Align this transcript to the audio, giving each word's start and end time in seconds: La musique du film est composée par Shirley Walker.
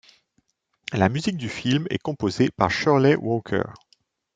La 0.93 1.09
musique 1.09 1.37
du 1.37 1.47
film 1.47 1.85
est 1.91 1.99
composée 2.01 2.49
par 2.49 2.71
Shirley 2.71 3.13
Walker. 3.15 3.61